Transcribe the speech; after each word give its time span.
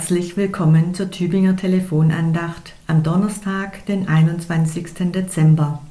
Herzlich 0.00 0.34
willkommen 0.38 0.94
zur 0.94 1.10
Tübinger 1.10 1.56
Telefonandacht 1.56 2.72
am 2.86 3.02
Donnerstag, 3.02 3.84
den 3.84 4.08
21. 4.08 5.12
Dezember. 5.12 5.82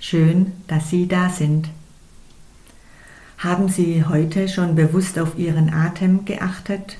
Schön, 0.00 0.50
dass 0.66 0.90
Sie 0.90 1.06
da 1.06 1.28
sind. 1.28 1.68
Haben 3.38 3.68
Sie 3.68 4.04
heute 4.04 4.48
schon 4.48 4.74
bewusst 4.74 5.20
auf 5.20 5.38
Ihren 5.38 5.72
Atem 5.72 6.24
geachtet 6.24 6.98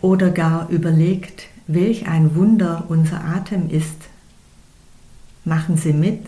oder 0.00 0.30
gar 0.30 0.68
überlegt, 0.70 1.46
welch 1.68 2.08
ein 2.08 2.34
Wunder 2.34 2.86
unser 2.88 3.24
Atem 3.24 3.70
ist? 3.70 4.08
Machen 5.44 5.76
Sie 5.76 5.92
mit, 5.92 6.26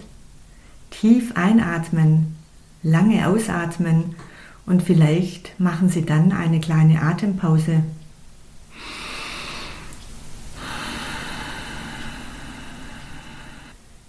tief 0.91 1.33
einatmen, 1.35 2.37
lange 2.85 3.27
ausatmen 3.27 4.15
und 4.67 4.85
vielleicht 4.85 5.59
machen 5.59 5.89
Sie 5.89 6.07
dann 6.07 6.31
eine 6.31 6.61
kleine 6.61 7.03
Atempause. 7.03 7.83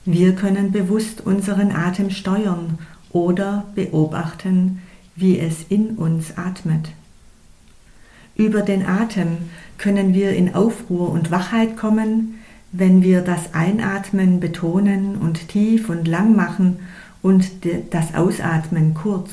Wir 0.09 0.35
können 0.35 0.71
bewusst 0.71 1.19
unseren 1.19 1.73
Atem 1.73 2.11
steuern 2.11 2.79
oder 3.09 3.65
beobachten, 3.75 4.81
wie 5.17 5.37
es 5.37 5.65
in 5.67 5.97
uns 5.97 6.37
atmet. 6.37 6.93
Über 8.33 8.61
den 8.61 8.85
Atem 8.85 9.49
können 9.77 10.13
wir 10.13 10.31
in 10.31 10.55
Aufruhr 10.55 11.09
und 11.11 11.29
Wachheit 11.29 11.75
kommen, 11.75 12.35
wenn 12.71 13.03
wir 13.03 13.19
das 13.19 13.53
Einatmen 13.53 14.39
betonen 14.39 15.17
und 15.17 15.49
tief 15.49 15.89
und 15.89 16.07
lang 16.07 16.37
machen 16.37 16.79
und 17.21 17.49
das 17.91 18.15
Ausatmen 18.15 18.93
kurz. 18.93 19.31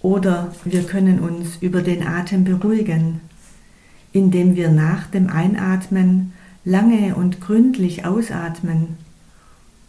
Oder 0.00 0.54
wir 0.64 0.84
können 0.84 1.18
uns 1.18 1.56
über 1.60 1.82
den 1.82 2.06
Atem 2.06 2.44
beruhigen, 2.44 3.20
indem 4.12 4.54
wir 4.54 4.70
nach 4.70 5.08
dem 5.08 5.28
Einatmen 5.28 6.34
lange 6.64 7.14
und 7.14 7.40
gründlich 7.40 8.04
ausatmen 8.04 8.96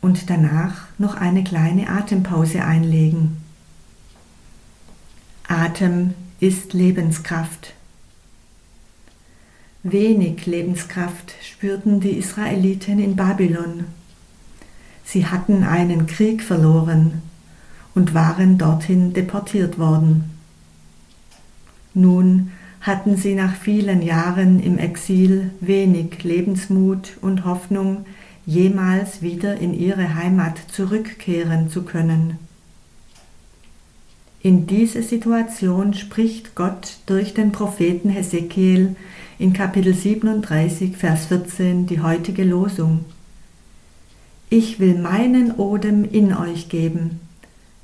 und 0.02 0.30
danach 0.30 0.88
noch 0.98 1.16
eine 1.16 1.44
kleine 1.44 1.90
Atempause 1.90 2.64
einlegen. 2.64 3.38
Atem 5.48 6.14
ist 6.40 6.74
Lebenskraft. 6.74 7.74
Wenig 9.84 10.46
Lebenskraft 10.46 11.34
spürten 11.44 12.00
die 12.00 12.18
Israeliten 12.18 13.00
in 13.00 13.16
Babylon. 13.16 13.86
Sie 15.04 15.28
hatten 15.28 15.64
einen 15.64 16.08
Krieg 16.08 16.42
verloren 16.42 17.22
und 17.94 18.14
waren 18.14 18.58
dorthin 18.58 19.14
deportiert 19.14 19.78
worden. 19.78 20.32
Nun 21.94 22.52
hatten 22.84 23.16
sie 23.16 23.34
nach 23.34 23.56
vielen 23.56 24.02
Jahren 24.02 24.60
im 24.62 24.78
Exil 24.78 25.52
wenig 25.62 26.24
Lebensmut 26.24 27.18
und 27.22 27.46
Hoffnung, 27.46 28.06
jemals 28.46 29.22
wieder 29.22 29.58
in 29.58 29.74
ihre 29.74 30.16
Heimat 30.16 30.58
zurückkehren 30.70 31.70
zu 31.70 31.84
können. 31.84 32.38
In 34.42 34.68
diese 34.68 35.02
Situation 35.02 35.94
spricht 35.94 36.56
Gott 36.56 36.98
durch 37.06 37.34
den 37.34 37.54
Propheten 37.54 38.10
Hesekiel 38.10 38.98
in 39.40 39.54
Kapitel 39.54 39.94
37, 39.94 40.98
Vers 40.98 41.28
14 41.28 41.88
die 41.88 42.02
heutige 42.02 42.44
Losung. 42.44 43.06
Ich 44.50 44.82
will 44.82 44.96
meinen 44.96 45.54
Odem 45.54 46.04
in 46.04 46.36
euch 46.36 46.68
geben, 46.68 47.22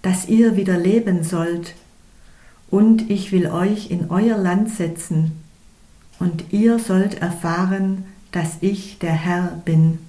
dass 0.01 0.27
ihr 0.27 0.57
wieder 0.57 0.77
leben 0.77 1.23
sollt 1.23 1.73
und 2.71 3.09
ich 3.09 3.31
will 3.31 3.47
euch 3.47 3.89
in 3.91 4.09
euer 4.09 4.37
Land 4.37 4.69
setzen, 4.69 5.31
und 6.19 6.51
ihr 6.51 6.79
sollt 6.79 7.21
erfahren, 7.21 8.03
dass 8.31 8.57
ich 8.61 8.99
der 8.99 9.13
Herr 9.13 9.61
bin. 9.65 9.99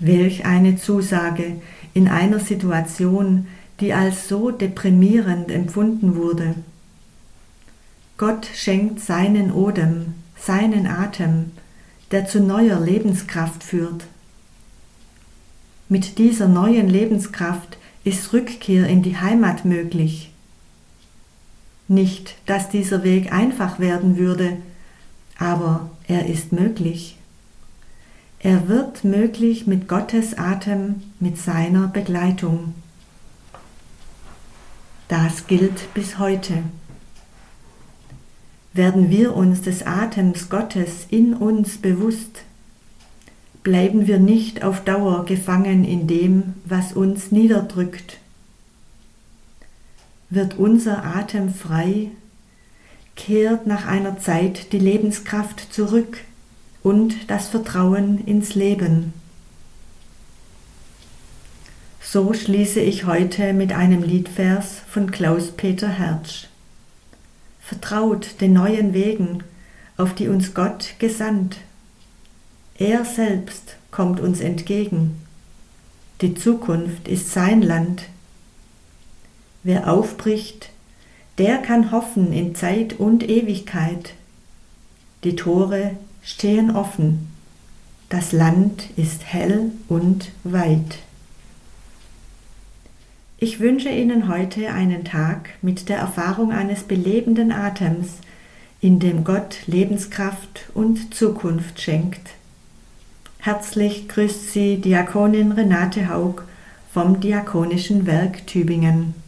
Welch 0.00 0.44
eine 0.44 0.76
Zusage 0.76 1.60
in 1.94 2.08
einer 2.08 2.40
Situation, 2.40 3.46
die 3.80 3.94
als 3.94 4.28
so 4.28 4.50
deprimierend 4.50 5.50
empfunden 5.50 6.16
wurde. 6.16 6.56
Gott 8.16 8.48
schenkt 8.54 9.00
seinen 9.00 9.52
Odem, 9.52 10.14
seinen 10.36 10.86
Atem, 10.86 11.52
der 12.10 12.26
zu 12.26 12.40
neuer 12.40 12.80
Lebenskraft 12.80 13.62
führt. 13.64 14.04
Mit 15.88 16.18
dieser 16.18 16.48
neuen 16.48 16.88
Lebenskraft 16.88 17.78
ist 18.04 18.32
Rückkehr 18.32 18.86
in 18.86 19.02
die 19.02 19.16
Heimat 19.16 19.64
möglich. 19.64 20.33
Nicht, 21.88 22.36
dass 22.46 22.70
dieser 22.70 23.04
Weg 23.04 23.32
einfach 23.32 23.78
werden 23.78 24.16
würde, 24.16 24.56
aber 25.38 25.90
er 26.06 26.26
ist 26.26 26.52
möglich. 26.52 27.16
Er 28.38 28.68
wird 28.68 29.04
möglich 29.04 29.66
mit 29.66 29.88
Gottes 29.88 30.36
Atem, 30.36 31.02
mit 31.20 31.38
seiner 31.38 31.88
Begleitung. 31.88 32.74
Das 35.08 35.46
gilt 35.46 35.92
bis 35.94 36.18
heute. 36.18 36.62
Werden 38.72 39.10
wir 39.10 39.36
uns 39.36 39.62
des 39.62 39.86
Atems 39.86 40.48
Gottes 40.48 41.06
in 41.08 41.34
uns 41.34 41.78
bewusst, 41.78 42.42
bleiben 43.62 44.06
wir 44.06 44.18
nicht 44.18 44.62
auf 44.62 44.84
Dauer 44.84 45.24
gefangen 45.24 45.84
in 45.84 46.06
dem, 46.06 46.54
was 46.64 46.92
uns 46.92 47.30
niederdrückt 47.30 48.18
wird 50.34 50.58
unser 50.58 51.04
Atem 51.04 51.52
frei, 51.52 52.10
kehrt 53.16 53.66
nach 53.66 53.86
einer 53.86 54.18
Zeit 54.18 54.72
die 54.72 54.78
Lebenskraft 54.78 55.72
zurück 55.72 56.18
und 56.82 57.30
das 57.30 57.48
Vertrauen 57.48 58.24
ins 58.26 58.54
Leben. 58.54 59.12
So 62.00 62.32
schließe 62.32 62.80
ich 62.80 63.06
heute 63.06 63.52
mit 63.52 63.72
einem 63.72 64.02
Liedvers 64.02 64.82
von 64.88 65.10
Klaus-Peter 65.10 65.88
Hertsch. 65.88 66.46
Vertraut 67.60 68.40
den 68.40 68.52
neuen 68.52 68.92
Wegen, 68.92 69.42
auf 69.96 70.14
die 70.14 70.28
uns 70.28 70.54
Gott 70.54 70.94
gesandt. 70.98 71.56
Er 72.76 73.04
selbst 73.04 73.76
kommt 73.90 74.20
uns 74.20 74.40
entgegen. 74.40 75.22
Die 76.20 76.34
Zukunft 76.34 77.08
ist 77.08 77.32
sein 77.32 77.62
Land. 77.62 78.02
Wer 79.64 79.90
aufbricht, 79.90 80.68
der 81.38 81.56
kann 81.58 81.90
hoffen 81.90 82.34
in 82.34 82.54
Zeit 82.54 83.00
und 83.00 83.28
Ewigkeit. 83.28 84.12
Die 85.24 85.36
Tore 85.36 85.92
stehen 86.22 86.76
offen, 86.76 87.32
das 88.10 88.32
Land 88.32 88.90
ist 88.96 89.24
hell 89.24 89.72
und 89.88 90.30
weit. 90.44 90.98
Ich 93.38 93.58
wünsche 93.58 93.88
Ihnen 93.88 94.28
heute 94.28 94.70
einen 94.70 95.04
Tag 95.04 95.48
mit 95.62 95.88
der 95.88 95.96
Erfahrung 95.96 96.52
eines 96.52 96.82
belebenden 96.82 97.50
Atems, 97.50 98.18
in 98.82 99.00
dem 99.00 99.24
Gott 99.24 99.56
Lebenskraft 99.66 100.68
und 100.74 101.14
Zukunft 101.14 101.80
schenkt. 101.80 102.34
Herzlich 103.38 104.08
grüßt 104.08 104.52
Sie 104.52 104.76
Diakonin 104.76 105.52
Renate 105.52 106.10
Haug 106.10 106.42
vom 106.92 107.20
Diakonischen 107.20 108.06
Werk 108.06 108.46
Tübingen. 108.46 109.23